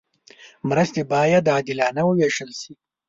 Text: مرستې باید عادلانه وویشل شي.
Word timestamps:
مرستې 0.69 1.01
باید 1.13 1.45
عادلانه 1.53 2.01
وویشل 2.05 2.49
شي. 2.59 2.73